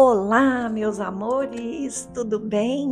[0.00, 2.88] Olá, meus amores, tudo bem?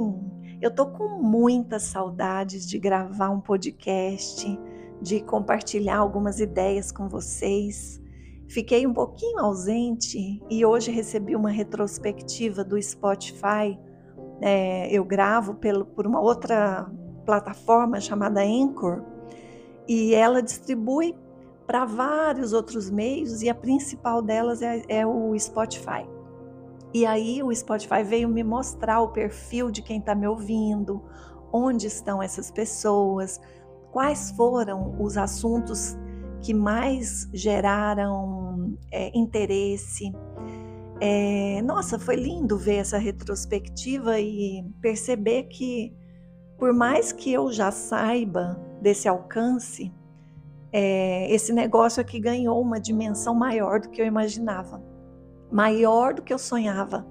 [0.61, 4.59] Eu tô com muitas saudades de gravar um podcast,
[5.01, 8.03] de compartilhar algumas ideias com vocês.
[8.49, 13.79] Fiquei um pouquinho ausente e hoje recebi uma retrospectiva do Spotify.
[14.41, 16.91] É, eu gravo pelo, por uma outra
[17.25, 19.05] plataforma chamada Anchor
[19.87, 21.15] e ela distribui
[21.69, 26.16] para vários outros meios e a principal delas é, é o Spotify.
[26.97, 31.05] E aí o Spotify veio me mostrar o perfil de quem está me ouvindo,
[31.53, 33.39] onde estão essas pessoas,
[33.93, 35.95] quais foram os assuntos
[36.41, 40.11] que mais geraram é, interesse.
[40.99, 45.95] É, nossa, foi lindo ver essa retrospectiva e perceber que,
[46.59, 49.93] por mais que eu já saiba desse alcance,
[50.73, 54.96] é, esse negócio aqui ganhou uma dimensão maior do que eu imaginava
[55.51, 57.07] maior do que eu sonhava.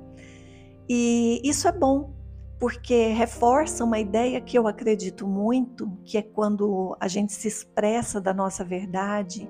[0.88, 2.14] E isso é bom,
[2.60, 8.22] porque reforça uma ideia que eu acredito muito, que é quando a gente se expressa
[8.22, 9.50] da nossa verdade,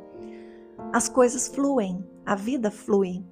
[0.94, 3.24] as coisas fluem, a vida flui.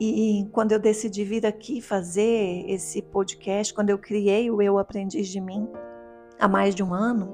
[0.00, 5.28] E quando eu decidi vir aqui fazer esse podcast, quando eu criei o Eu Aprendiz
[5.28, 5.68] de Mim,
[6.38, 7.32] há mais de um ano,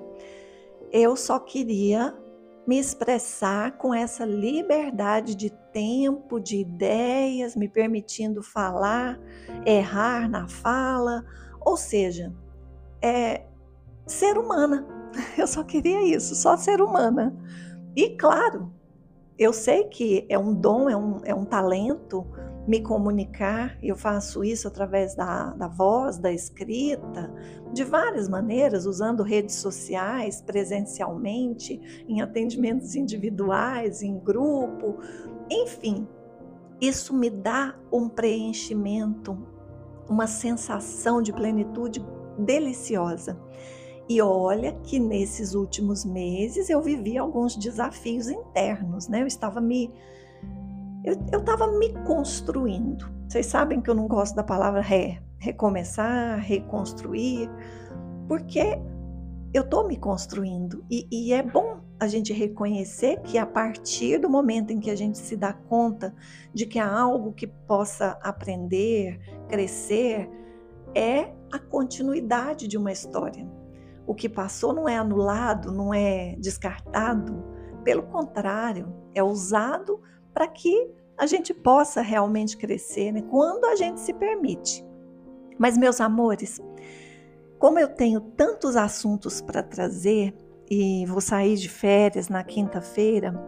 [0.93, 2.15] eu só queria
[2.71, 9.19] me expressar com essa liberdade de tempo, de ideias, me permitindo falar,
[9.67, 11.25] errar na fala,
[11.61, 12.33] ou seja,
[13.03, 13.45] é
[14.07, 14.87] ser humana.
[15.37, 17.37] Eu só queria isso, só ser humana.
[17.97, 18.73] E claro,
[19.37, 22.25] eu sei que é um dom, é um, é um talento
[22.71, 27.29] me comunicar, eu faço isso através da, da voz, da escrita,
[27.73, 34.99] de várias maneiras, usando redes sociais, presencialmente, em atendimentos individuais, em grupo,
[35.51, 36.07] enfim.
[36.81, 39.37] Isso me dá um preenchimento,
[40.09, 42.01] uma sensação de plenitude
[42.39, 43.37] deliciosa.
[44.09, 49.23] E olha que nesses últimos meses eu vivi alguns desafios internos, né?
[49.23, 49.93] Eu estava me
[51.05, 53.11] eu estava me construindo.
[53.29, 57.49] Vocês sabem que eu não gosto da palavra ré, recomeçar, reconstruir,
[58.29, 58.79] porque
[59.53, 64.29] eu estou me construindo e, e, é bom a gente reconhecer que a partir do
[64.29, 66.15] momento em que a gente se dá conta
[66.55, 70.31] de que há algo que possa aprender, crescer,
[70.95, 73.47] é a continuidade de uma história.
[74.07, 77.45] O que passou não é anulado, não é descartado,
[77.85, 80.01] pelo contrário, é usado
[80.41, 83.21] para que a gente possa realmente crescer, né?
[83.29, 84.83] quando a gente se permite.
[85.59, 86.59] Mas, meus amores,
[87.59, 90.35] como eu tenho tantos assuntos para trazer
[90.71, 93.39] e vou sair de férias na quinta-feira,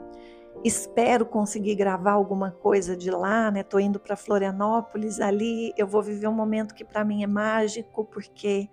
[0.63, 3.63] espero conseguir gravar alguma coisa de lá, né?
[3.63, 8.05] Tô indo para Florianópolis, ali eu vou viver um momento que para mim é mágico,
[8.05, 8.69] porque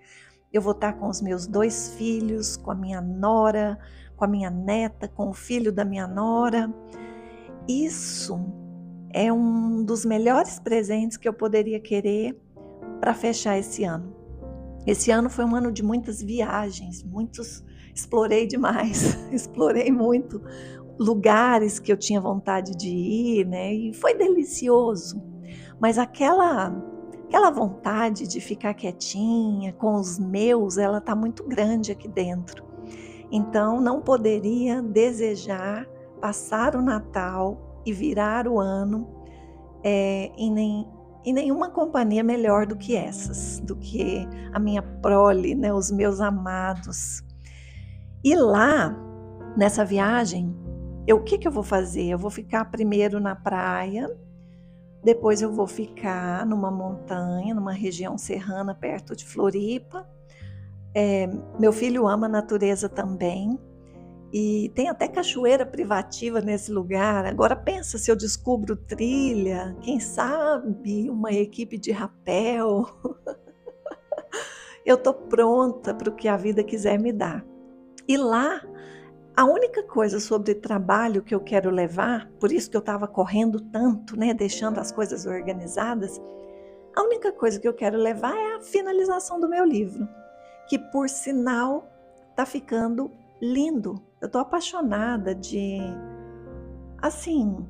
[0.52, 3.80] eu vou estar com os meus dois filhos, com a minha nora,
[4.18, 6.70] com a minha neta, com o filho da minha nora.
[7.70, 8.36] Isso
[9.14, 12.36] é um dos melhores presentes que eu poderia querer
[13.00, 14.12] para fechar esse ano.
[14.88, 17.64] Esse ano foi um ano de muitas viagens, muitos
[17.94, 20.42] explorei demais, explorei muito
[21.00, 23.72] lugares que eu tinha vontade de ir, né?
[23.72, 25.22] E foi delicioso.
[25.80, 26.76] Mas aquela
[27.28, 32.66] aquela vontade de ficar quietinha com os meus, ela tá muito grande aqui dentro.
[33.32, 35.88] Então não poderia desejar
[36.20, 39.08] passar o Natal e virar o ano
[39.84, 40.88] é, em, nem,
[41.24, 46.20] em nenhuma companhia melhor do que essas, do que a minha prole, né, os meus
[46.20, 47.24] amados.
[48.24, 48.96] E lá,
[49.56, 50.56] nessa viagem,
[51.08, 52.10] eu, o que, que eu vou fazer?
[52.10, 54.10] Eu vou ficar primeiro na praia,
[55.04, 60.08] depois eu vou ficar numa montanha, numa região serrana perto de Floripa.
[60.94, 61.28] É,
[61.58, 63.58] meu filho ama a natureza também,
[64.32, 67.26] e tem até cachoeira privativa nesse lugar.
[67.26, 72.86] Agora pensa se eu descubro trilha, quem sabe uma equipe de rapel.
[74.86, 77.44] eu tô pronta para o que a vida quiser me dar.
[78.08, 78.62] E lá,
[79.36, 83.60] a única coisa sobre trabalho que eu quero levar, por isso que eu estava correndo
[83.60, 86.20] tanto, né, deixando as coisas organizadas,
[86.96, 90.08] a única coisa que eu quero levar é a finalização do meu livro,
[90.68, 91.88] que por sinal
[92.32, 93.12] está ficando
[93.42, 94.09] lindo.
[94.22, 95.80] Eu estou apaixonada de.
[97.02, 97.66] Assim.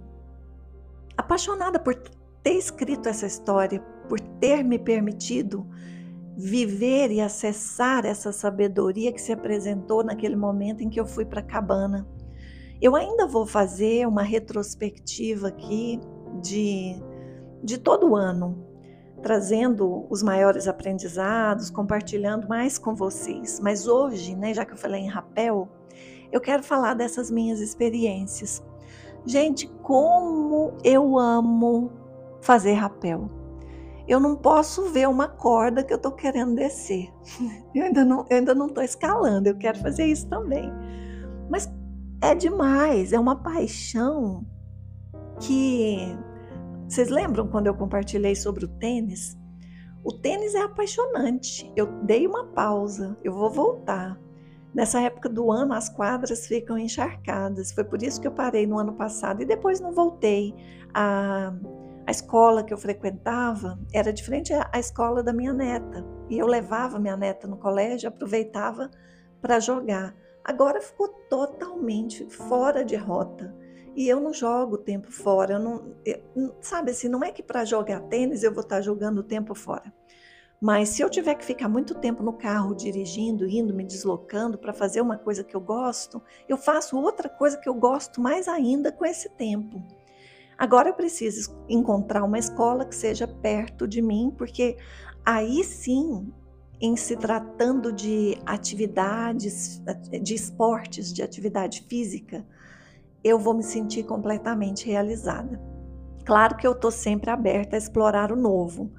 [1.15, 1.95] Apaixonada por
[2.41, 5.67] ter escrito essa história, por ter me permitido
[6.35, 11.41] viver e acessar essa sabedoria que se apresentou naquele momento em que eu fui para
[11.41, 12.07] a cabana.
[12.81, 15.99] Eu ainda vou fazer uma retrospectiva aqui
[16.41, 16.95] de,
[17.61, 18.65] de todo o ano,
[19.21, 23.59] trazendo os maiores aprendizados, compartilhando mais com vocês.
[23.59, 25.67] Mas hoje, né, já que eu falei em rapel,
[26.31, 28.63] eu quero falar dessas minhas experiências.
[29.25, 31.91] Gente, como eu amo
[32.41, 33.29] fazer rapel.
[34.07, 37.13] Eu não posso ver uma corda que eu estou querendo descer.
[37.75, 39.47] Eu ainda não, eu ainda não estou escalando.
[39.47, 40.73] Eu quero fazer isso também.
[41.47, 41.69] Mas
[42.19, 43.13] é demais.
[43.13, 44.43] É uma paixão
[45.39, 46.17] que
[46.87, 49.37] vocês lembram quando eu compartilhei sobre o tênis?
[50.03, 51.71] O tênis é apaixonante.
[51.75, 54.19] Eu dei uma pausa, eu vou voltar.
[54.73, 57.71] Nessa época do ano, as quadras ficam encharcadas.
[57.71, 60.53] Foi por isso que eu parei no ano passado e depois não voltei.
[60.93, 61.53] A,
[62.05, 66.05] a escola que eu frequentava era diferente à escola da minha neta.
[66.29, 68.89] E eu levava minha neta no colégio, aproveitava
[69.41, 70.15] para jogar.
[70.43, 73.53] Agora ficou totalmente fora de rota.
[73.95, 75.53] E eu não jogo o tempo fora.
[75.53, 76.21] Eu não, eu,
[76.61, 79.55] sabe assim, não é que para jogar tênis eu vou estar tá jogando o tempo
[79.55, 79.91] fora.
[80.61, 84.73] Mas se eu tiver que ficar muito tempo no carro dirigindo, indo, me deslocando para
[84.73, 88.91] fazer uma coisa que eu gosto, eu faço outra coisa que eu gosto mais ainda
[88.91, 89.81] com esse tempo.
[90.57, 94.77] Agora eu preciso encontrar uma escola que seja perto de mim, porque
[95.25, 96.33] aí sim,
[96.81, 99.81] em se tratando de atividades,
[100.21, 102.45] de esportes, de atividade física,
[103.23, 105.61] eu vou me sentir completamente realizada.
[106.25, 108.91] Claro que eu estou sempre aberta a explorar o novo.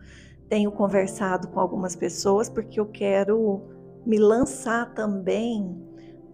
[0.51, 3.63] Tenho conversado com algumas pessoas porque eu quero
[4.05, 5.81] me lançar também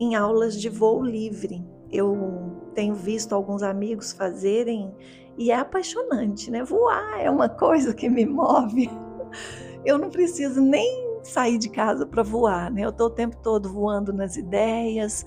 [0.01, 1.63] em aulas de voo livre.
[1.91, 4.91] Eu tenho visto alguns amigos fazerem
[5.37, 6.65] e é apaixonante, né?
[6.65, 8.91] Voar é uma coisa que me move.
[9.85, 12.85] Eu não preciso nem sair de casa para voar, né?
[12.85, 15.27] Eu estou o tempo todo voando nas ideias,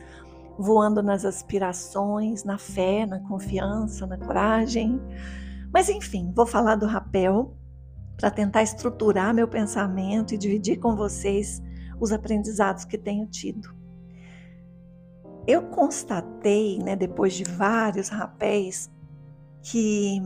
[0.57, 4.99] voando nas aspirações, na fé, na confiança, na coragem.
[5.71, 7.55] Mas enfim, vou falar do rapel
[8.19, 11.61] para tentar estruturar meu pensamento e dividir com vocês
[11.99, 13.73] os aprendizados que tenho tido.
[15.47, 18.91] Eu constatei, né, depois de vários rapéis,
[19.61, 20.19] que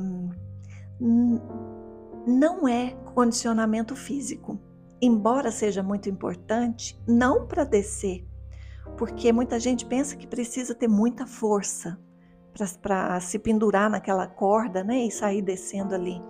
[0.99, 4.59] não é condicionamento físico,
[5.01, 8.25] embora seja muito importante, não para descer
[8.97, 11.99] porque muita gente pensa que precisa ter muita força
[12.81, 16.21] para se pendurar naquela corda né, e sair descendo ali.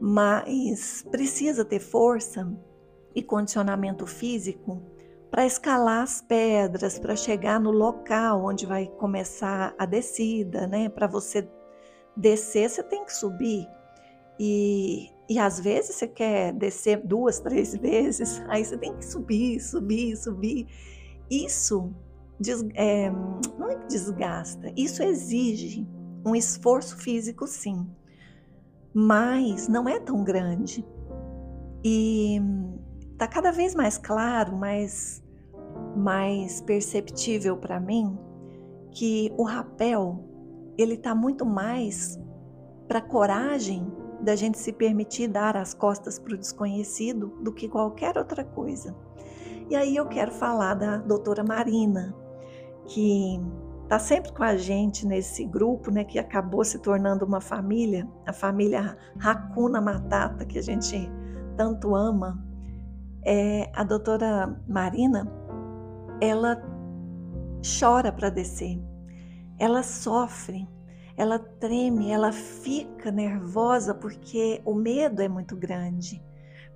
[0.00, 2.50] Mas precisa ter força
[3.14, 4.82] e condicionamento físico
[5.30, 10.88] para escalar as pedras, para chegar no local onde vai começar a descida, né?
[10.88, 11.48] Para você
[12.16, 13.68] descer, você tem que subir.
[14.38, 19.60] E, e às vezes você quer descer duas, três vezes, aí você tem que subir,
[19.60, 20.66] subir, subir.
[21.30, 21.94] Isso
[22.74, 23.10] é,
[23.58, 25.86] não é que desgasta, isso exige
[26.26, 27.86] um esforço físico, sim,
[28.94, 30.84] mas não é tão grande.
[31.84, 32.40] E
[33.12, 35.22] está cada vez mais claro, mais,
[35.96, 38.18] mais perceptível para mim
[38.90, 40.24] que o rapel
[40.76, 42.18] ele está muito mais
[42.88, 43.86] para coragem
[44.20, 48.94] da gente se permitir dar as costas para o desconhecido do que qualquer outra coisa.
[49.68, 52.14] E aí eu quero falar da doutora Marina,
[52.86, 53.40] que
[53.90, 58.32] está sempre com a gente nesse grupo, né, que acabou se tornando uma família, a
[58.32, 61.10] família Hakuna Matata, que a gente
[61.56, 62.40] tanto ama.
[63.26, 65.26] É, a doutora Marina,
[66.20, 66.62] ela
[67.80, 68.80] chora para descer,
[69.58, 70.68] ela sofre,
[71.16, 76.22] ela treme, ela fica nervosa porque o medo é muito grande.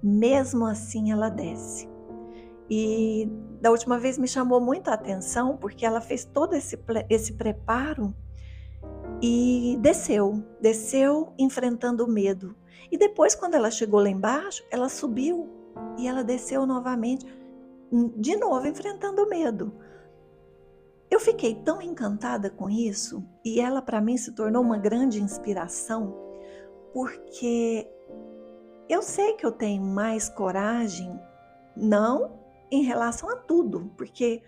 [0.03, 1.89] Mesmo assim, ela desce.
[2.69, 3.29] E
[3.61, 6.79] da última vez me chamou muita atenção porque ela fez todo esse,
[7.11, 8.15] esse preparo
[9.23, 12.57] e desceu, desceu enfrentando o medo.
[12.91, 15.49] E depois, quando ela chegou lá embaixo, ela subiu
[15.99, 17.27] e ela desceu novamente,
[18.17, 19.73] de novo enfrentando o medo.
[21.11, 26.15] Eu fiquei tão encantada com isso e ela para mim se tornou uma grande inspiração,
[26.93, 27.89] porque
[28.89, 31.19] eu sei que eu tenho mais coragem,
[31.77, 32.44] não
[32.75, 34.43] em relação a tudo, porque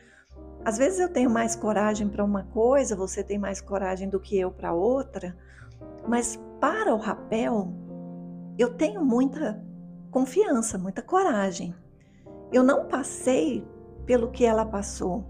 [0.64, 4.38] às vezes eu tenho mais coragem para uma coisa, você tem mais coragem do que
[4.38, 5.36] eu para outra,
[6.08, 7.72] mas para o rapel
[8.58, 9.62] eu tenho muita
[10.10, 11.74] confiança, muita coragem.
[12.52, 13.66] Eu não passei
[14.06, 15.24] pelo que ela passou.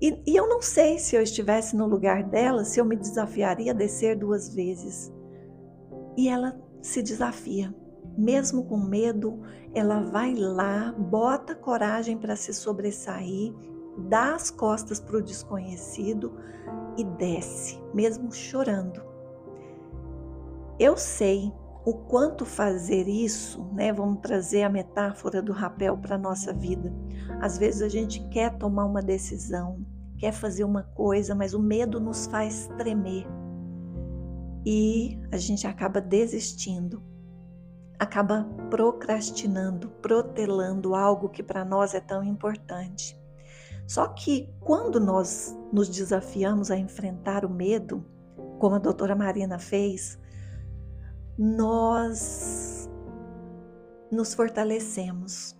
[0.00, 3.72] E, e, eu não sei se eu estivesse no lugar dela, se eu me desafiaria
[3.72, 5.12] a descer duas vezes.
[6.16, 7.74] E ela se desafia
[8.16, 9.40] mesmo com medo,
[9.74, 13.52] ela vai lá, bota coragem para se sobressair,
[14.08, 16.32] dá as costas para o desconhecido
[16.96, 19.02] e desce, mesmo chorando.
[20.78, 21.52] Eu sei
[21.84, 23.92] o quanto fazer isso, né?
[23.92, 26.92] Vamos trazer a metáfora do rapel para nossa vida.
[27.40, 29.86] Às vezes a gente quer tomar uma decisão,
[30.18, 33.26] quer fazer uma coisa, mas o medo nos faz tremer.
[34.66, 37.02] E a gente acaba desistindo,
[37.98, 43.18] acaba procrastinando, protelando algo que para nós é tão importante.
[43.86, 48.04] Só que quando nós nos desafiamos a enfrentar o medo,
[48.58, 50.18] como a doutora Marina fez,
[51.38, 52.88] nós
[54.10, 55.56] nos fortalecemos.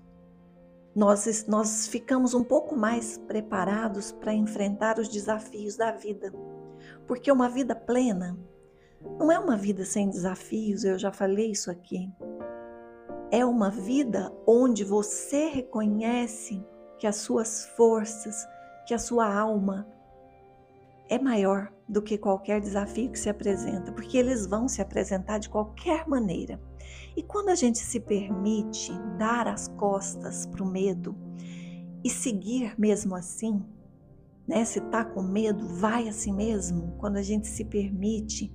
[0.94, 6.32] Nós, nós ficamos um pouco mais preparados para enfrentar os desafios da vida.
[7.06, 8.36] Porque uma vida plena
[9.18, 12.10] não é uma vida sem desafios, eu já falei isso aqui.
[13.30, 16.64] É uma vida onde você reconhece
[16.98, 18.46] que as suas forças,
[18.86, 19.86] que a sua alma
[21.08, 25.48] é maior do que qualquer desafio que se apresenta, porque eles vão se apresentar de
[25.48, 26.60] qualquer maneira.
[27.16, 31.16] E quando a gente se permite dar as costas para o medo
[32.04, 33.64] e seguir mesmo assim,
[34.46, 34.64] né?
[34.64, 36.94] Se tá com medo, vai assim mesmo.
[36.98, 38.54] Quando a gente se permite,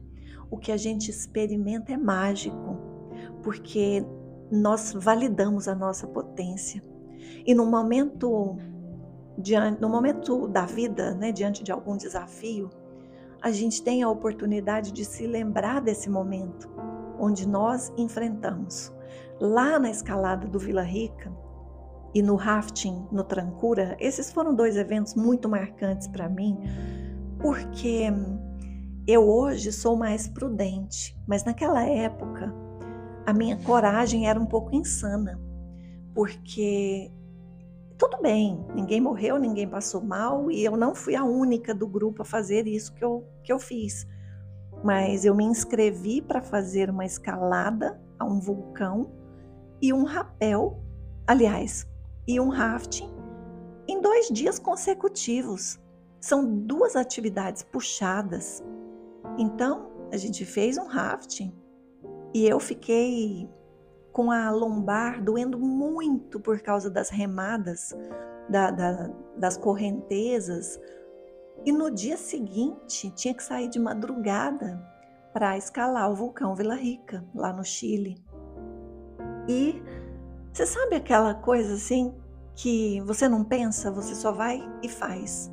[0.51, 2.77] o que a gente experimenta é mágico,
[3.41, 4.05] porque
[4.51, 6.84] nós validamos a nossa potência.
[7.46, 8.58] E no momento
[9.38, 12.70] diante, no momento da vida, né, diante de algum desafio,
[13.41, 16.70] a gente tem a oportunidade de se lembrar desse momento
[17.17, 18.93] onde nós enfrentamos.
[19.39, 21.31] Lá na escalada do Vila Rica
[22.13, 26.58] e no rafting no Trancura, esses foram dois eventos muito marcantes para mim,
[27.39, 28.12] porque
[29.08, 32.53] eu hoje sou mais prudente, mas naquela época
[33.25, 35.39] a minha coragem era um pouco insana,
[36.13, 37.12] porque
[37.98, 42.24] tudo bem, ninguém morreu, ninguém passou mal e eu não fui a única do grupo
[42.24, 44.08] a fazer isso que eu, que eu fiz.
[44.84, 49.12] Mas eu me inscrevi para fazer uma escalada a um vulcão
[49.79, 50.81] e um rapel,
[51.27, 51.88] aliás,
[52.27, 53.10] e um rafting
[53.88, 55.79] em dois dias consecutivos.
[56.20, 58.63] São duas atividades puxadas.
[59.38, 61.54] Então, a gente fez um rafting
[62.34, 63.50] e eu fiquei
[64.12, 67.96] com a lombar doendo muito por causa das remadas,
[68.50, 70.80] da, da, das correntezas.
[71.66, 74.82] E no dia seguinte tinha que sair de madrugada
[75.34, 78.22] para escalar o vulcão Vila Rica, lá no Chile.
[79.48, 79.82] E
[80.52, 82.14] você sabe aquela coisa assim
[82.56, 85.52] que você não pensa, você só vai e faz.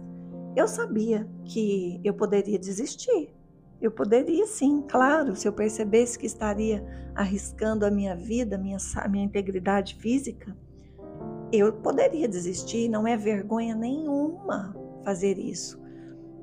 [0.57, 3.33] Eu sabia que eu poderia desistir,
[3.81, 8.79] eu poderia sim, claro, se eu percebesse que estaria arriscando a minha vida, a minha,
[8.97, 10.57] a minha integridade física,
[11.53, 15.81] eu poderia desistir, não é vergonha nenhuma fazer isso.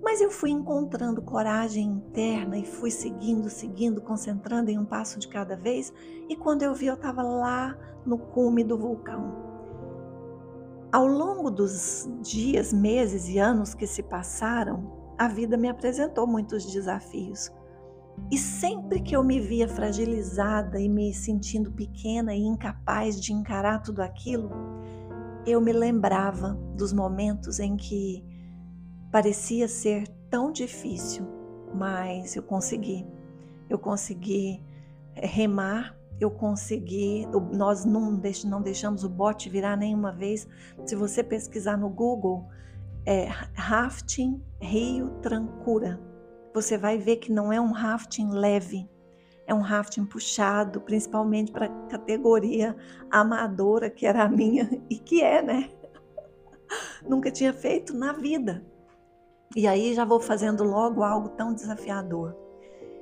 [0.02, 5.28] Mas eu fui encontrando coragem interna e fui seguindo, seguindo, concentrando em um passo de
[5.28, 5.92] cada vez.
[6.30, 7.76] E quando eu vi, eu estava lá
[8.06, 9.44] no cume do vulcão.
[10.92, 16.66] Ao longo dos dias, meses e anos que se passaram, a vida me apresentou muitos
[16.72, 17.52] desafios.
[18.32, 23.82] E sempre que eu me via fragilizada e me sentindo pequena e incapaz de encarar
[23.82, 24.50] tudo aquilo,
[25.46, 28.24] eu me lembrava dos momentos em que
[29.12, 31.26] parecia ser tão difícil,
[31.74, 33.06] mas eu consegui.
[33.70, 34.64] Eu consegui
[35.16, 37.28] eh, remar, eu consegui.
[37.54, 40.48] Nós não deixamos o bote virar nenhuma vez.
[40.86, 42.48] Se você pesquisar no Google,
[43.06, 46.00] é, rafting Rio Trancura.
[46.54, 48.90] Você vai ver que não é um rafting leve,
[49.46, 52.76] é um rafting puxado, principalmente para a categoria
[53.12, 55.70] amadora, que era a minha e que é, né?
[57.08, 58.66] Nunca tinha feito na vida.
[59.56, 62.36] E aí já vou fazendo logo algo tão desafiador.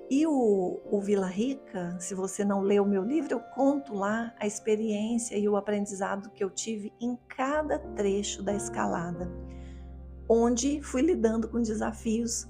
[0.09, 4.33] E o, o Vila Rica, se você não leu o meu livro, eu conto lá
[4.37, 9.31] a experiência e o aprendizado que eu tive em cada trecho da escalada
[10.27, 12.47] onde fui lidando com desafios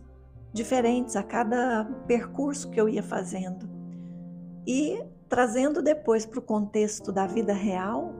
[0.53, 3.69] diferentes a cada percurso que eu ia fazendo.
[4.65, 8.13] E trazendo depois para o contexto da vida real,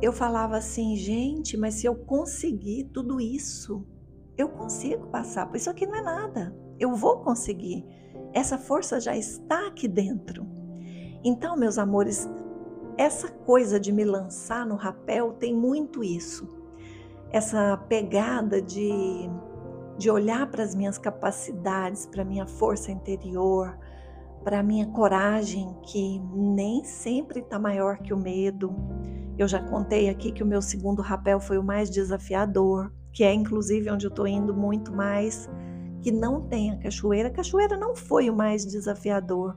[0.00, 3.86] eu falava assim, gente, mas se eu conseguir tudo isso,
[4.36, 7.86] eu consigo passar, por isso aqui não é nada, eu vou conseguir.
[8.32, 10.44] Essa força já está aqui dentro.
[11.22, 12.28] Então, meus amores,
[12.98, 16.61] essa coisa de me lançar no rapel tem muito isso
[17.32, 19.28] essa pegada de,
[19.96, 23.78] de olhar para as minhas capacidades, para a minha força interior,
[24.44, 28.74] para a minha coragem, que nem sempre está maior que o medo.
[29.38, 33.32] Eu já contei aqui que o meu segundo rapel foi o mais desafiador, que é
[33.32, 35.48] inclusive onde eu estou indo muito mais,
[36.02, 37.28] que não tem a cachoeira.
[37.28, 39.56] A cachoeira não foi o mais desafiador.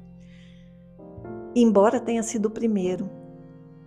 [1.56, 3.10] embora tenha sido o primeiro.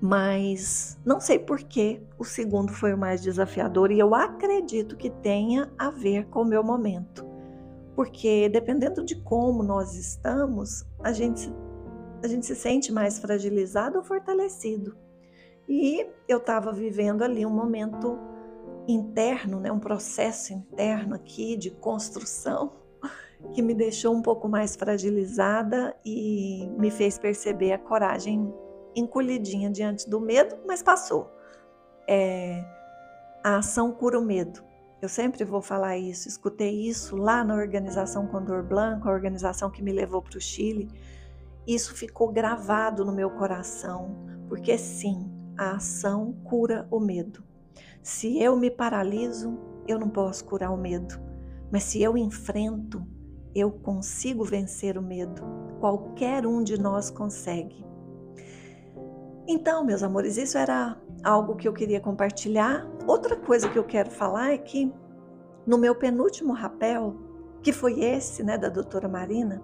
[0.01, 5.11] Mas não sei por que o segundo foi o mais desafiador e eu acredito que
[5.11, 7.27] tenha a ver com o meu momento.
[7.97, 11.53] Porque dependendo de como nós estamos, a gente,
[12.23, 14.97] a gente se sente mais fragilizado ou fortalecido.
[15.69, 18.17] E eu estava vivendo ali um momento
[18.87, 22.73] interno, né, um processo interno aqui de construção
[23.53, 28.51] que me deixou um pouco mais fragilizada e me fez perceber a coragem
[28.99, 31.31] encolhidinha diante do medo, mas passou.
[32.07, 32.65] É,
[33.43, 34.63] a ação cura o medo.
[35.01, 36.27] Eu sempre vou falar isso.
[36.27, 40.89] Escutei isso lá na organização Condor Blanco, a organização que me levou para o Chile.
[41.67, 44.17] Isso ficou gravado no meu coração,
[44.49, 47.45] porque sim, a ação cura o medo.
[48.03, 51.21] Se eu me paraliso, eu não posso curar o medo.
[51.71, 53.07] Mas se eu enfrento,
[53.55, 55.43] eu consigo vencer o medo.
[55.79, 57.85] Qualquer um de nós consegue.
[59.51, 62.87] Então, meus amores, isso era algo que eu queria compartilhar.
[63.07, 64.93] Outra coisa que eu quero falar é que
[65.67, 67.17] no meu penúltimo rapel,
[67.63, 69.63] que foi esse, né, da doutora Marina,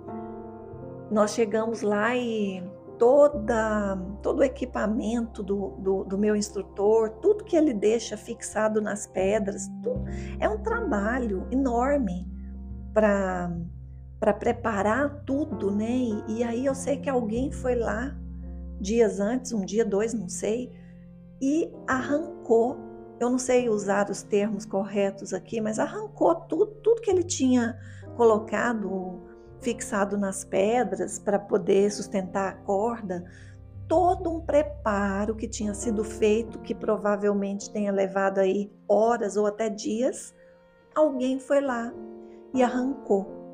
[1.10, 2.64] nós chegamos lá e
[2.98, 9.06] toda, todo o equipamento do, do, do, meu instrutor, tudo que ele deixa fixado nas
[9.06, 10.02] pedras, tudo,
[10.40, 12.26] é um trabalho enorme
[12.94, 15.90] para preparar tudo, né?
[15.90, 18.16] E, e aí eu sei que alguém foi lá
[18.80, 20.72] dias antes, um dia, dois, não sei,
[21.40, 22.76] e arrancou.
[23.20, 27.78] Eu não sei usar os termos corretos aqui, mas arrancou tudo, tudo que ele tinha
[28.16, 29.22] colocado
[29.60, 33.24] fixado nas pedras para poder sustentar a corda,
[33.88, 39.70] todo um preparo que tinha sido feito, que provavelmente tenha levado aí horas ou até
[39.70, 40.34] dias,
[40.94, 41.92] alguém foi lá
[42.52, 43.44] e arrancou.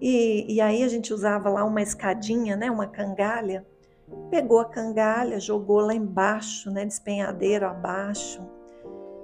[0.00, 3.66] E, e aí a gente usava lá uma escadinha, né, uma cangalha,
[4.30, 8.42] pegou a cangalha, jogou lá embaixo, né, despenhadeiro abaixo.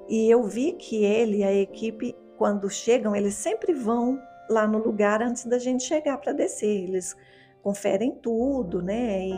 [0.08, 4.78] E eu vi que ele e a equipe, quando chegam, eles sempre vão lá no
[4.78, 6.84] lugar antes da gente chegar para descer.
[6.84, 7.16] Eles
[7.62, 9.26] conferem tudo, né?
[9.28, 9.34] E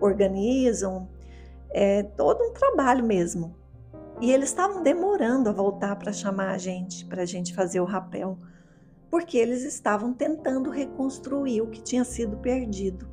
[0.00, 1.08] organizam.
[1.72, 3.54] É todo um trabalho mesmo.
[4.20, 7.84] E eles estavam demorando a voltar para chamar a gente, para a gente fazer o
[7.84, 8.36] rapel,
[9.08, 13.08] porque eles estavam tentando reconstruir o que tinha sido perdido.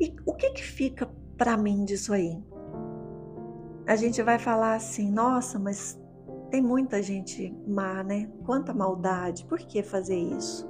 [0.00, 2.42] E o que, que fica para mim disso aí?
[3.86, 6.00] A gente vai falar assim, nossa, mas
[6.50, 8.30] tem muita gente má, né?
[8.44, 9.44] Quanta maldade.
[9.44, 10.68] Por que fazer isso?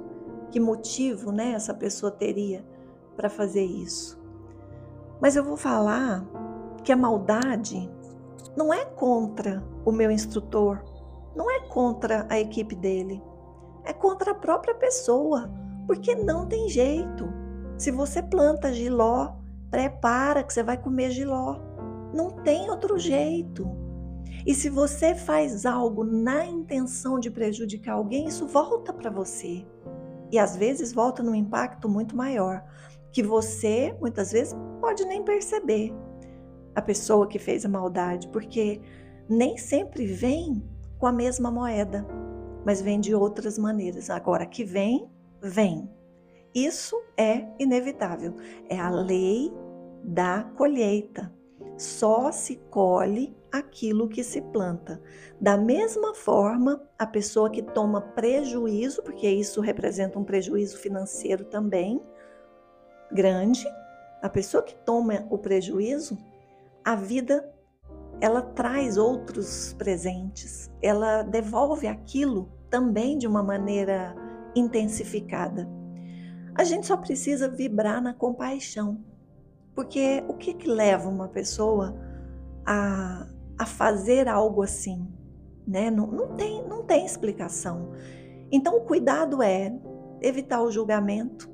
[0.51, 2.65] Que motivo, né, essa pessoa teria
[3.15, 4.19] para fazer isso?
[5.21, 6.25] Mas eu vou falar
[6.83, 7.89] que a maldade
[8.55, 10.83] não é contra o meu instrutor,
[11.35, 13.21] não é contra a equipe dele,
[13.83, 15.49] é contra a própria pessoa,
[15.85, 17.27] porque não tem jeito.
[17.77, 19.33] Se você planta giló,
[19.69, 21.59] prepara que você vai comer giló.
[22.13, 23.69] Não tem outro jeito.
[24.45, 29.65] E se você faz algo na intenção de prejudicar alguém, isso volta para você.
[30.31, 32.63] E às vezes volta num impacto muito maior,
[33.11, 35.93] que você muitas vezes pode nem perceber
[36.75, 38.81] a pessoa que fez a maldade, porque
[39.27, 40.63] nem sempre vem
[40.97, 42.05] com a mesma moeda,
[42.65, 44.09] mas vem de outras maneiras.
[44.09, 45.09] Agora que vem,
[45.41, 45.89] vem.
[46.55, 48.33] Isso é inevitável.
[48.69, 49.53] É a lei
[50.01, 51.33] da colheita.
[51.77, 55.01] Só se colhe aquilo que se planta.
[55.41, 62.01] Da mesma forma, a pessoa que toma prejuízo, porque isso representa um prejuízo financeiro também
[63.11, 63.65] grande,
[64.21, 66.17] a pessoa que toma o prejuízo,
[66.83, 67.53] a vida
[68.21, 74.15] ela traz outros presentes, ela devolve aquilo também de uma maneira
[74.55, 75.84] intensificada.
[76.55, 79.03] A gente só precisa vibrar na compaixão,
[79.75, 81.93] porque o que, que leva uma pessoa
[82.65, 85.05] a, a fazer algo assim,
[85.67, 85.91] né?
[85.91, 87.91] Não, não, tem, não tem explicação.
[88.49, 89.77] Então, o cuidado é
[90.21, 91.49] evitar o julgamento.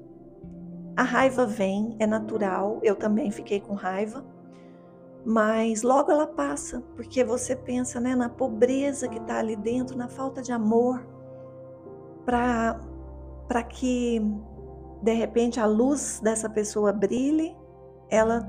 [0.95, 4.23] A raiva vem, é natural, eu também fiquei com raiva,
[5.25, 10.07] mas logo ela passa, porque você pensa né, na pobreza que está ali dentro, na
[10.07, 11.03] falta de amor,
[12.25, 14.21] para que
[15.01, 17.55] de repente a luz dessa pessoa brilhe,
[18.09, 18.47] ela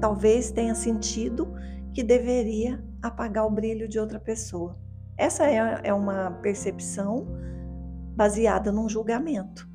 [0.00, 1.52] talvez tenha sentido
[1.92, 4.78] que deveria apagar o brilho de outra pessoa.
[5.16, 7.26] Essa é, é uma percepção
[8.16, 9.68] baseada num julgamento.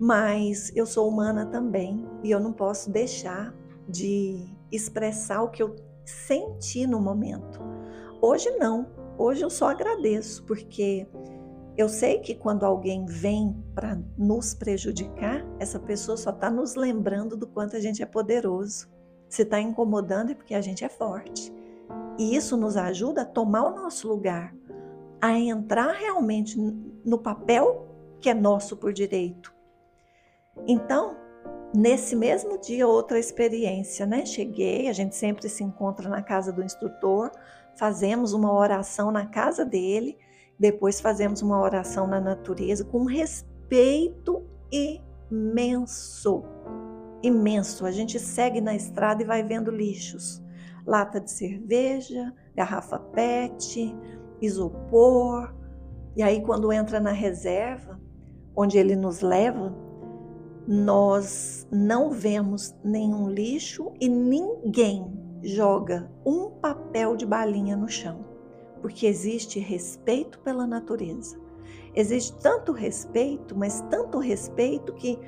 [0.00, 3.54] Mas eu sou humana também e eu não posso deixar
[3.88, 5.74] de expressar o que eu
[6.04, 7.60] senti no momento.
[8.20, 11.06] Hoje não, hoje eu só agradeço, porque
[11.78, 17.36] Eu sei que quando alguém vem para nos prejudicar, essa pessoa só está nos lembrando
[17.36, 18.88] do quanto a gente é poderoso.
[19.28, 21.54] Se está incomodando é porque a gente é forte.
[22.18, 24.52] E isso nos ajuda a tomar o nosso lugar,
[25.20, 26.58] a entrar realmente
[27.04, 27.86] no papel
[28.20, 29.54] que é nosso por direito.
[30.66, 31.16] Então,
[31.72, 34.26] nesse mesmo dia, outra experiência, né?
[34.26, 37.30] Cheguei, a gente sempre se encontra na casa do instrutor,
[37.76, 40.18] fazemos uma oração na casa dele
[40.58, 46.42] depois fazemos uma oração na natureza com respeito imenso.
[47.22, 47.86] Imenso.
[47.86, 50.42] A gente segue na estrada e vai vendo lixos.
[50.84, 53.94] Lata de cerveja, garrafa PET,
[54.40, 55.54] isopor.
[56.16, 58.00] E aí, quando entra na reserva,
[58.56, 59.72] onde ele nos leva,
[60.66, 68.37] nós não vemos nenhum lixo e ninguém joga um papel de balinha no chão
[68.80, 71.38] porque existe respeito pela natureza.
[71.94, 75.18] Existe tanto respeito, mas tanto respeito que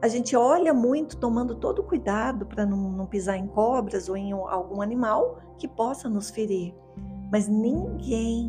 [0.00, 4.32] a gente olha muito tomando todo cuidado para não, não, pisar em cobras ou em
[4.32, 6.74] algum animal que possa nos ferir.
[7.30, 8.48] Mas ninguém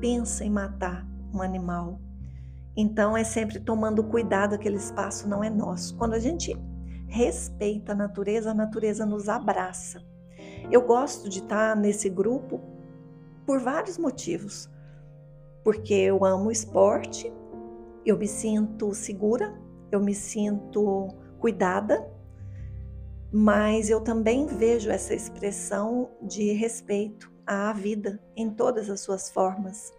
[0.00, 2.00] pensa em matar um animal.
[2.76, 5.96] Então é sempre tomando cuidado, aquele espaço não é nosso.
[5.96, 6.56] Quando a gente
[7.06, 10.02] respeita a natureza, a natureza nos abraça.
[10.70, 12.60] Eu gosto de estar nesse grupo
[13.46, 14.70] por vários motivos.
[15.64, 17.32] Porque eu amo esporte,
[18.04, 19.54] eu me sinto segura,
[19.90, 22.08] eu me sinto cuidada,
[23.32, 29.92] mas eu também vejo essa expressão de respeito à vida em todas as suas formas.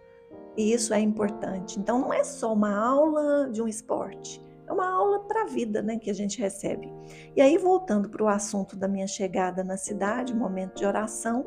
[0.55, 1.79] E isso é importante.
[1.79, 5.81] Então não é só uma aula de um esporte, é uma aula para a vida
[5.81, 6.91] né, que a gente recebe.
[7.35, 11.45] E aí, voltando para o assunto da minha chegada na cidade, momento de oração,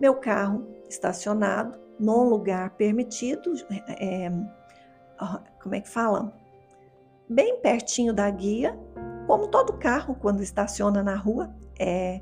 [0.00, 3.52] meu carro estacionado num lugar permitido,
[3.88, 4.30] é,
[5.62, 6.32] como é que fala?
[7.28, 8.78] Bem pertinho da guia,
[9.26, 12.20] como todo carro quando estaciona na rua, é,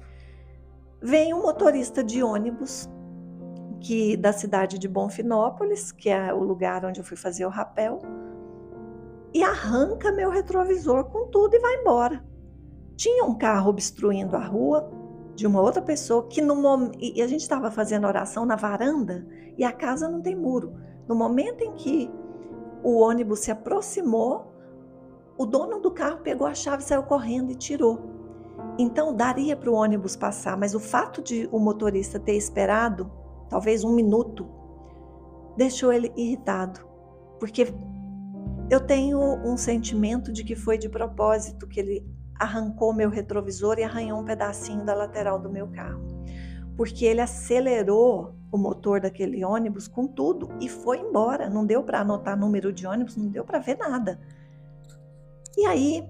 [1.00, 2.88] vem um motorista de ônibus
[3.80, 7.98] que da cidade de Bonfinópolis, que é o lugar onde eu fui fazer o rapel,
[9.34, 12.24] e arranca meu retrovisor com tudo e vai embora.
[12.94, 14.88] Tinha um carro obstruindo a rua,
[15.34, 19.26] de uma outra pessoa que no momento e a gente estava fazendo oração na varanda
[19.56, 20.74] e a casa não tem muro.
[21.08, 22.10] No momento em que
[22.82, 24.52] o ônibus se aproximou,
[25.36, 28.10] o dono do carro pegou a chave, saiu correndo e tirou.
[28.78, 33.10] Então daria para o ônibus passar, mas o fato de o motorista ter esperado
[33.48, 34.48] talvez um minuto
[35.56, 36.80] deixou ele irritado,
[37.38, 37.66] porque
[38.70, 42.06] eu tenho um sentimento de que foi de propósito que ele
[42.38, 46.02] arrancou meu retrovisor e arranhou um pedacinho da lateral do meu carro.
[46.76, 51.48] Porque ele acelerou o motor daquele ônibus com tudo e foi embora.
[51.48, 54.20] Não deu para anotar número de ônibus, não deu para ver nada.
[55.56, 56.08] E aí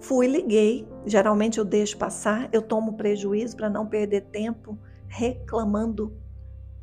[0.00, 0.88] fui, liguei.
[1.06, 6.16] Geralmente eu deixo passar, eu tomo prejuízo para não perder tempo reclamando,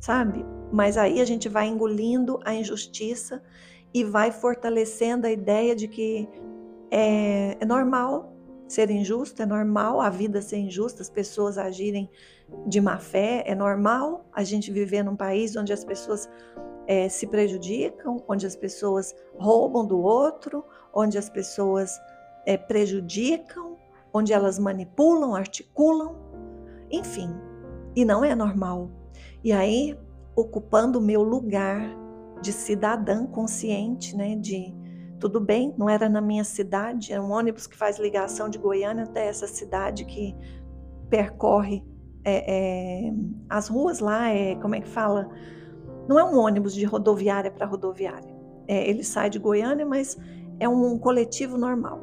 [0.00, 0.44] sabe?
[0.72, 3.42] Mas aí a gente vai engolindo a injustiça
[3.92, 6.28] e vai fortalecendo a ideia de que
[6.90, 8.32] é, é normal
[8.66, 12.10] ser injusto, é normal a vida ser injusta, as pessoas agirem
[12.66, 16.28] de má fé, é normal a gente viver num país onde as pessoas
[16.86, 21.98] é, se prejudicam, onde as pessoas roubam do outro, onde as pessoas
[22.46, 23.76] é, prejudicam,
[24.12, 26.16] onde elas manipulam, articulam,
[26.90, 27.30] enfim,
[27.94, 28.90] e não é normal.
[29.44, 29.98] E aí,
[30.34, 31.80] ocupando o meu lugar
[32.40, 34.74] de cidadã consciente, né, de
[35.18, 39.04] tudo bem, não era na minha cidade, é um ônibus que faz ligação de Goiânia
[39.04, 40.34] até essa cidade que
[41.10, 41.84] percorre
[42.24, 43.12] é, é,
[43.48, 45.28] as ruas lá, é, como é que fala?
[46.06, 48.36] Não é um ônibus de rodoviária para rodoviária.
[48.66, 50.16] É, ele sai de Goiânia, mas
[50.60, 52.00] é um, um coletivo normal.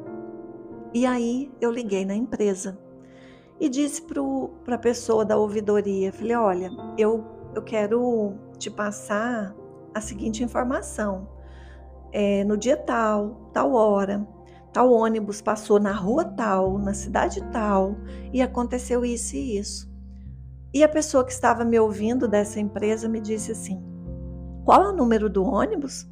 [0.92, 2.78] E aí eu liguei na empresa
[3.60, 7.24] e disse para a pessoa da ouvidoria, falei, olha, eu,
[7.54, 9.54] eu quero te passar
[9.94, 11.28] a seguinte informação
[12.12, 14.26] é, no dia tal, tal hora,
[14.72, 17.96] tal ônibus passou na rua tal, na cidade tal,
[18.32, 19.90] e aconteceu isso e isso.
[20.72, 23.82] E a pessoa que estava me ouvindo dessa empresa me disse assim:
[24.64, 26.06] Qual é o número do ônibus?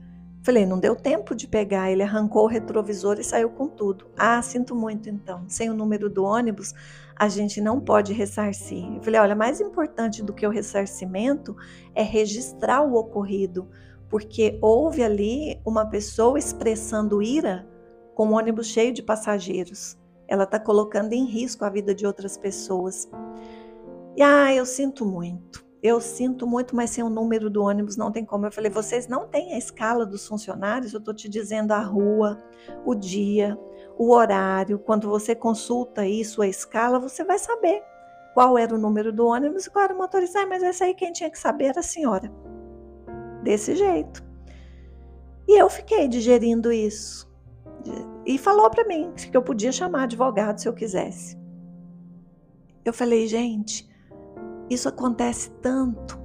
[0.45, 4.07] Falei, não deu tempo de pegar, ele arrancou o retrovisor e saiu com tudo.
[4.15, 5.45] Ah, sinto muito então.
[5.49, 6.75] Sem o número do ônibus,
[7.17, 8.85] a gente não pode ressarcir.
[9.01, 11.57] falei, olha, mais importante do que o ressarcimento
[11.95, 13.67] é registrar o ocorrido,
[14.15, 17.69] porque houve ali uma pessoa expressando ira
[18.15, 19.99] com um ônibus cheio de passageiros.
[20.29, 23.11] Ela está colocando em risco a vida de outras pessoas.
[24.17, 25.67] E ah, eu sinto muito.
[25.83, 28.47] eu sinto muito, mas sem o número do ônibus não tem como.
[28.47, 30.95] Eu falei, vocês não têm a escala dos funcionários?
[30.95, 32.41] Eu estou te dizendo a rua,
[32.87, 33.59] o dia,
[33.99, 34.79] o horário.
[34.79, 37.83] Quando você consulta isso, a escala, você vai saber
[38.33, 40.39] qual era o número do ônibus e qual era o motorista.
[40.39, 42.31] Ah, mas essa aí quem tinha que saber era a senhora.
[43.45, 44.25] Desse jeito.
[45.47, 47.31] E eu fiquei digerindo isso.
[48.25, 51.39] E falou para mim que eu podia chamar advogado se eu quisesse.
[52.83, 53.87] Eu falei, gente,
[54.71, 56.19] isso acontece tanto.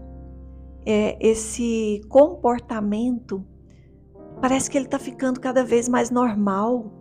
[0.85, 3.45] É, esse comportamento
[4.41, 6.91] parece que ele está ficando cada vez mais normal.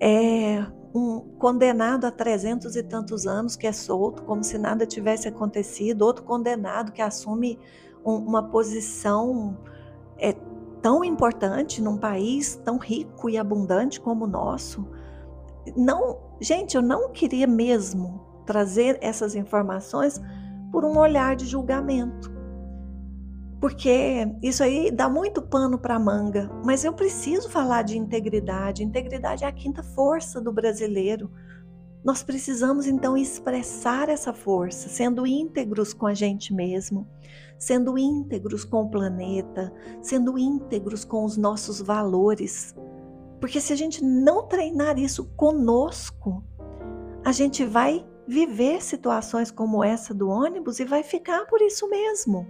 [0.00, 5.28] É um condenado a trezentos e tantos anos que é solto, como se nada tivesse
[5.28, 9.56] acontecido, outro condenado que assume um, uma posição
[10.16, 10.34] é,
[10.80, 14.86] tão importante num país tão rico e abundante como o nosso.
[15.76, 20.20] Não, gente, eu não queria mesmo trazer essas informações
[20.72, 22.38] por um olhar de julgamento.
[23.60, 28.84] Porque isso aí dá muito pano para manga, mas eu preciso falar de integridade.
[28.84, 31.30] Integridade é a quinta força do brasileiro.
[32.04, 37.08] Nós precisamos então expressar essa força, sendo íntegros com a gente mesmo,
[37.58, 42.74] sendo íntegros com o planeta, sendo íntegros com os nossos valores.
[43.40, 46.44] Porque se a gente não treinar isso conosco,
[47.24, 52.46] a gente vai viver situações como essa do ônibus e vai ficar por isso mesmo.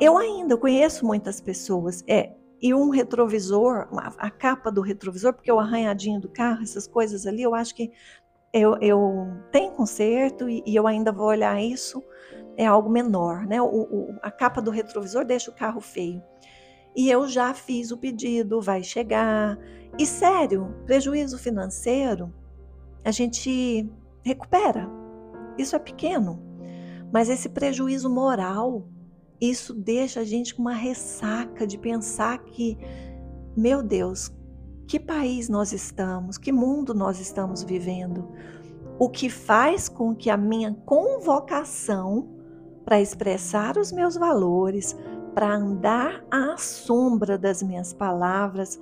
[0.00, 3.86] Eu ainda conheço muitas pessoas, é, e um retrovisor,
[4.18, 7.92] a, capa do retrovisor, porque o arranhadinho do carro, essas coisas ali, eu acho que
[8.52, 12.02] eu, eu tenho conserto e, e eu ainda vou olhar isso,
[12.56, 13.60] é algo menor, né?
[13.60, 16.22] O, o, a capa do retrovisor deixa o carro feio.
[16.96, 19.58] E eu já fiz o pedido, vai chegar.
[19.98, 22.32] E sério, prejuízo financeiro,
[23.04, 23.88] a gente
[24.22, 24.88] recupera.
[25.58, 26.40] Isso é pequeno.
[27.12, 28.88] Mas esse prejuízo moral,
[29.40, 32.78] isso deixa a gente com uma ressaca de pensar que,
[33.56, 34.32] meu Deus,
[34.86, 38.28] que país nós estamos, que mundo nós estamos vivendo.
[38.98, 42.33] O que faz com que a minha convocação
[42.84, 44.96] para expressar os meus valores,
[45.34, 48.80] para andar à sombra das minhas palavras,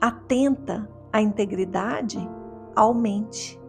[0.00, 2.18] atenta à integridade,
[2.74, 3.60] aumente.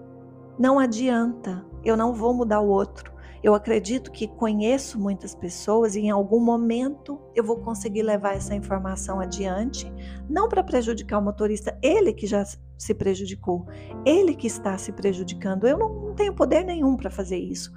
[0.58, 3.14] Não adianta, eu não vou mudar o outro.
[3.44, 8.56] Eu acredito que conheço muitas pessoas e em algum momento eu vou conseguir levar essa
[8.56, 9.92] informação adiante,
[10.30, 12.46] não para prejudicar o motorista, ele que já
[12.78, 13.68] se prejudicou,
[14.06, 15.68] ele que está se prejudicando.
[15.68, 17.74] Eu não, não tenho poder nenhum para fazer isso,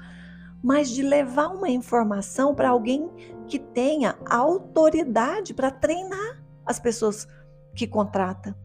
[0.63, 3.09] mas de levar uma informação para alguém
[3.47, 7.29] que tenha autoridade para treinar as pessoas
[7.75, 8.57] que contrata.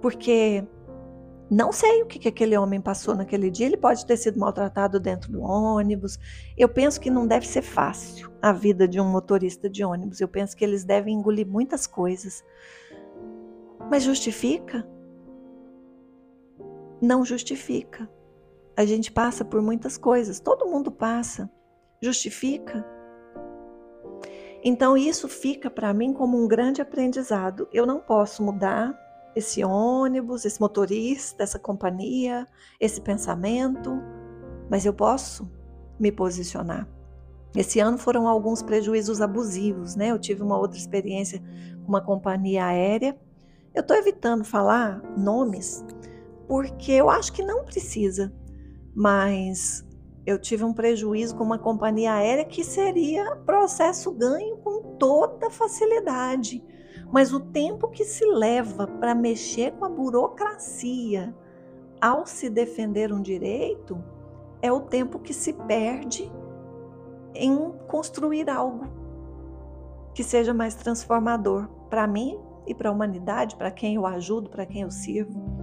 [0.00, 0.66] Porque
[1.50, 3.66] não sei o que, que aquele homem passou naquele dia.
[3.66, 6.16] Ele pode ter sido maltratado dentro do ônibus.
[6.56, 10.20] Eu penso que não deve ser fácil a vida de um motorista de ônibus.
[10.20, 12.44] Eu penso que eles devem engolir muitas coisas.
[13.90, 14.88] Mas justifica?
[17.02, 18.08] Não justifica.
[18.80, 20.40] A gente passa por muitas coisas.
[20.40, 21.50] Todo mundo passa.
[22.00, 22.82] Justifica?
[24.64, 27.68] Então isso fica para mim como um grande aprendizado.
[27.74, 28.98] Eu não posso mudar
[29.36, 32.46] esse ônibus, esse motorista, essa companhia,
[32.80, 34.00] esse pensamento,
[34.70, 35.46] mas eu posso
[35.98, 36.88] me posicionar.
[37.54, 40.10] Esse ano foram alguns prejuízos abusivos, né?
[40.10, 41.38] Eu tive uma outra experiência
[41.82, 43.14] com uma companhia aérea.
[43.74, 45.84] Eu estou evitando falar nomes
[46.48, 48.32] porque eu acho que não precisa,
[48.94, 49.86] mas
[50.26, 56.62] eu tive um prejuízo com uma companhia aérea que seria processo ganho com toda facilidade.
[57.12, 61.34] Mas o tempo que se leva para mexer com a burocracia
[62.00, 64.02] ao se defender um direito
[64.62, 66.30] é o tempo que se perde
[67.34, 68.86] em construir algo
[70.14, 74.66] que seja mais transformador para mim e para a humanidade, para quem eu ajudo, para
[74.66, 75.59] quem eu sirvo.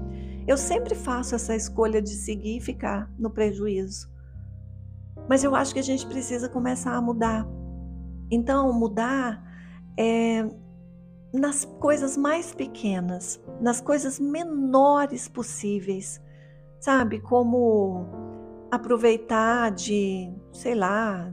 [0.48, 4.10] Eu sempre faço essa escolha de seguir e ficar no prejuízo.
[5.28, 7.46] Mas eu acho que a gente precisa começar a mudar.
[8.32, 9.44] Então, mudar
[9.98, 10.46] é
[11.34, 16.22] nas coisas mais pequenas, nas coisas menores possíveis,
[16.80, 17.20] sabe?
[17.20, 18.06] Como
[18.72, 21.32] aproveitar de, sei lá,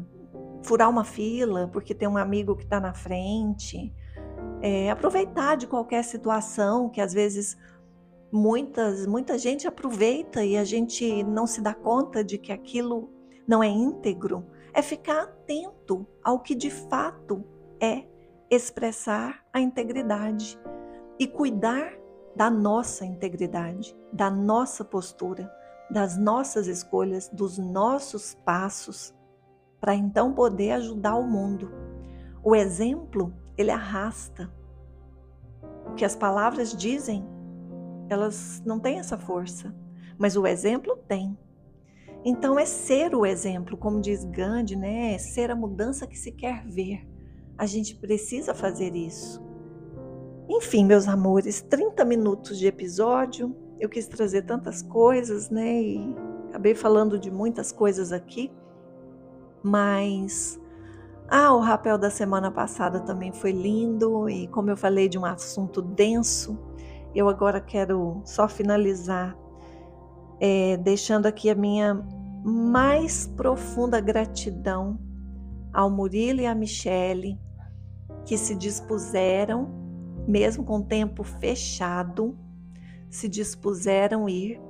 [0.63, 3.95] furar uma fila porque tem um amigo que está na frente,
[4.61, 7.57] é, aproveitar de qualquer situação que às vezes
[8.35, 13.09] muitas, muita gente aproveita e a gente não se dá conta de que aquilo
[13.47, 17.45] não é íntegro, é ficar atento ao que de fato
[17.81, 18.05] é
[18.51, 20.59] expressar a integridade
[21.17, 21.93] e cuidar
[22.35, 25.49] da nossa integridade, da nossa postura,
[25.89, 29.15] das nossas escolhas, dos nossos passos,
[29.81, 31.71] para então poder ajudar o mundo.
[32.43, 34.53] O exemplo, ele arrasta.
[35.87, 37.25] O que as palavras dizem,
[38.09, 39.75] elas não têm essa força,
[40.19, 41.37] mas o exemplo tem.
[42.25, 45.15] Então é ser o exemplo, como diz Gandhi, né?
[45.15, 47.07] É ser a mudança que se quer ver.
[47.59, 49.43] A gente precisa fazer isso.
[50.49, 53.55] Enfim, meus amores, 30 minutos de episódio.
[53.79, 55.83] Eu quis trazer tantas coisas, né?
[55.83, 56.15] E
[56.49, 58.51] acabei falando de muitas coisas aqui.
[59.63, 60.59] Mas
[61.29, 65.25] ah, o rapel da semana passada também foi lindo e como eu falei de um
[65.25, 66.59] assunto denso,
[67.15, 69.37] eu agora quero só finalizar
[70.41, 72.05] é, deixando aqui a minha
[72.45, 74.99] mais profunda gratidão
[75.73, 77.39] ao Murilo e à Michele
[78.25, 79.69] que se dispuseram,
[80.27, 82.37] mesmo com o tempo fechado,
[83.11, 84.61] se dispuseram ir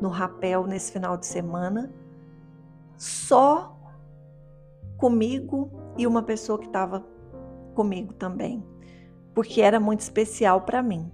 [0.00, 1.92] no rapel nesse final de semana,
[2.96, 3.76] só
[4.96, 7.04] comigo e uma pessoa que estava
[7.74, 8.64] comigo também,
[9.34, 11.10] porque era muito especial para mim.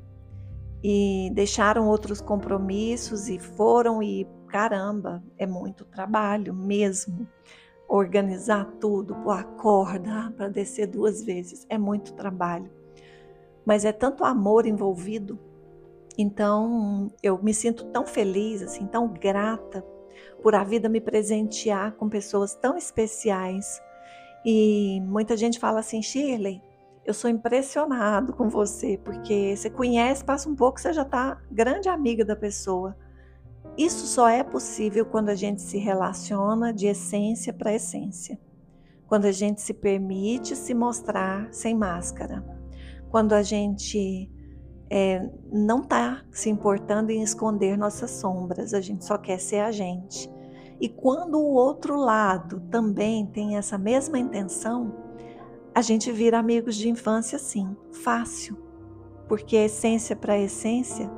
[0.82, 7.26] E deixaram outros compromissos e foram e caramba, é muito trabalho mesmo.
[7.88, 12.70] Organizar tudo, pôr a corda para descer duas vezes, é muito trabalho.
[13.64, 15.38] Mas é tanto amor envolvido.
[16.16, 19.84] Então, eu me sinto tão feliz, assim, tão grata
[20.42, 23.80] por a vida me presentear com pessoas tão especiais.
[24.44, 26.62] E muita gente fala assim, Shirley,
[27.04, 31.88] eu sou impressionado com você, porque você conhece, passa um pouco, você já está grande
[31.88, 32.96] amiga da pessoa.
[33.76, 38.38] Isso só é possível quando a gente se relaciona de essência para essência.
[39.06, 42.44] Quando a gente se permite se mostrar sem máscara.
[43.10, 44.30] Quando a gente
[44.88, 49.72] é, não está se importando em esconder nossas sombras, a gente só quer ser a
[49.72, 50.30] gente.
[50.80, 54.94] E quando o outro lado também tem essa mesma intenção,
[55.74, 58.56] a gente vira amigos de infância sim, fácil.
[59.28, 61.10] Porque essência para essência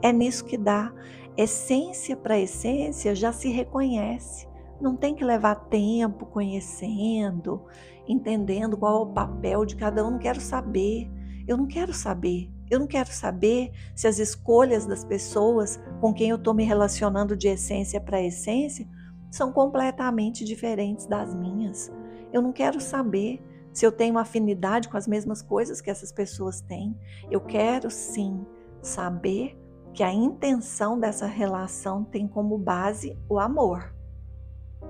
[0.00, 0.92] é nisso que dá.
[1.36, 4.48] Essência para essência já se reconhece.
[4.80, 7.64] Não tem que levar tempo conhecendo,
[8.06, 10.12] entendendo qual é o papel de cada um.
[10.12, 11.10] Não quero saber.
[11.46, 12.50] Eu não quero saber.
[12.70, 17.36] Eu não quero saber se as escolhas das pessoas com quem eu estou me relacionando
[17.36, 18.88] de essência para essência
[19.30, 21.92] são completamente diferentes das minhas.
[22.32, 23.42] Eu não quero saber
[23.78, 26.98] se eu tenho afinidade com as mesmas coisas que essas pessoas têm.
[27.30, 28.44] Eu quero sim
[28.82, 29.56] saber
[29.94, 33.94] que a intenção dessa relação tem como base o amor.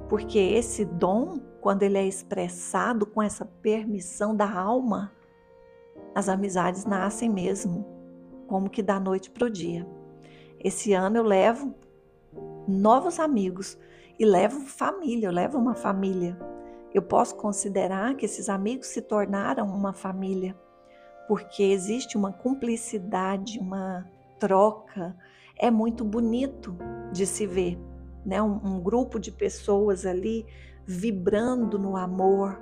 [0.09, 5.12] Porque esse dom, quando ele é expressado com essa permissão da alma,
[6.14, 7.85] as amizades nascem mesmo,
[8.46, 9.87] como que da noite para o dia.
[10.59, 11.74] Esse ano eu levo
[12.66, 13.77] novos amigos
[14.18, 16.38] e levo família, eu levo uma família.
[16.94, 20.57] Eu posso considerar que esses amigos se tornaram uma família,
[21.27, 24.07] porque existe uma cumplicidade, uma
[24.38, 25.14] troca.
[25.59, 26.77] É muito bonito
[27.12, 27.79] de se ver,
[28.24, 28.40] né?
[28.40, 30.46] Um, um grupo de pessoas ali
[30.87, 32.59] vibrando no amor,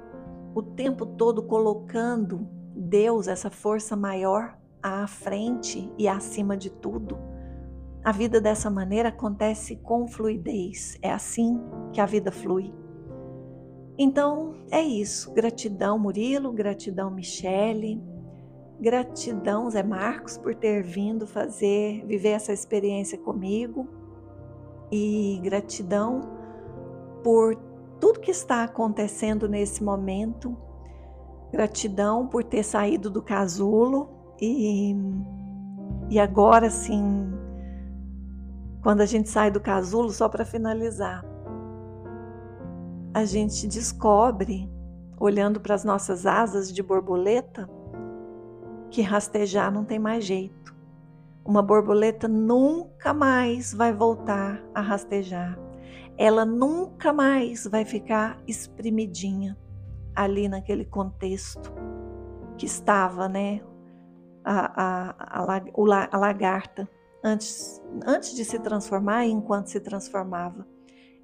[0.55, 7.19] o tempo todo colocando Deus, essa força maior, à frente e acima de tudo.
[8.05, 10.99] A vida dessa maneira acontece com fluidez.
[11.03, 11.61] É assim
[11.93, 12.73] que a vida flui.
[13.99, 15.33] Então é isso.
[15.33, 18.03] Gratidão, Murilo, gratidão, Michele.
[18.79, 23.89] Gratidão, Zé Marcos, por ter vindo fazer, viver essa experiência comigo.
[24.93, 26.21] E gratidão
[27.25, 27.57] por
[27.99, 30.57] tudo que está acontecendo nesse momento
[31.53, 34.95] Gratidão por ter saído do casulo e,
[36.11, 37.33] e agora sim,
[38.83, 41.25] quando a gente sai do casulo, só para finalizar,
[43.17, 44.71] a gente descobre,
[45.19, 47.67] olhando para as nossas asas de borboleta,
[48.91, 50.77] que rastejar não tem mais jeito.
[51.43, 55.59] Uma borboleta nunca mais vai voltar a rastejar.
[56.19, 59.57] Ela nunca mais vai ficar espremidinha
[60.15, 61.73] ali naquele contexto
[62.59, 63.63] que estava, né?
[64.45, 66.87] A, a, a, a lagarta,
[67.25, 70.67] antes, antes de se transformar e enquanto se transformava,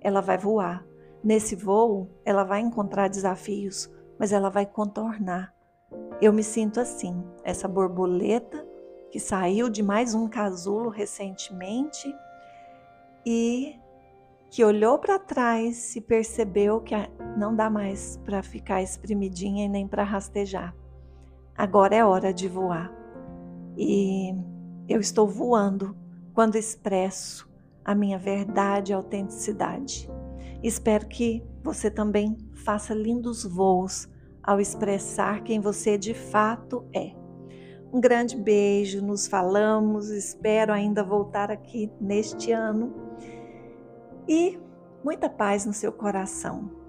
[0.01, 0.91] ela vai voar.
[1.23, 5.55] Nesse voo, ela vai encontrar desafios, mas ela vai contornar.
[6.21, 8.67] Eu me sinto assim, essa borboleta
[9.11, 12.13] que saiu de mais um casulo recentemente
[13.27, 13.79] e
[14.51, 16.95] que olhou para trás e percebeu que
[17.37, 20.75] não dá mais para ficar espremidinha e nem para rastejar.
[21.57, 22.93] Agora é hora de voar.
[23.77, 24.35] E
[24.89, 25.97] eu estou voando
[26.35, 27.51] quando expresso
[27.85, 30.11] a minha verdade e autenticidade.
[30.63, 34.09] Espero que você também faça lindos voos
[34.43, 37.15] ao expressar quem você de fato é.
[37.93, 42.95] Um grande beijo, nos falamos, espero ainda voltar aqui neste ano
[44.27, 44.59] e
[45.05, 46.82] muita paz no seu coração.